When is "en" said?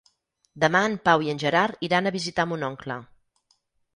0.91-0.93, 1.33-1.41